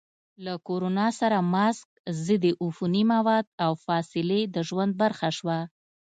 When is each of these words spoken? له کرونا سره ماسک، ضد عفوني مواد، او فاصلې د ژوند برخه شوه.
له 0.45 0.53
کرونا 0.67 1.07
سره 1.19 1.37
ماسک، 1.53 1.87
ضد 2.25 2.43
عفوني 2.63 3.03
مواد، 3.13 3.45
او 3.65 3.71
فاصلې 3.85 4.41
د 4.53 4.55
ژوند 4.67 4.93
برخه 5.01 5.29
شوه. 5.37 5.59